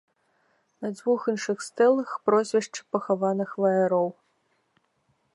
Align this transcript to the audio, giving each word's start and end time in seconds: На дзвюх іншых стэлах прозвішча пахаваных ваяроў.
На 0.83 0.89
дзвюх 0.93 1.25
іншых 1.33 1.57
стэлах 1.65 2.15
прозвішча 2.29 2.81
пахаваных 2.95 3.49
ваяроў. 3.65 4.09